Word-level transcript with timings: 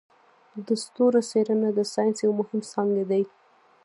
د 0.65 0.67
ستورو 0.83 1.21
څیړنه 1.29 1.69
د 1.73 1.79
ساینس 1.93 2.17
یو 2.25 2.31
مهم 2.39 2.59
څانګی 2.71 3.05
دی. 3.11 3.23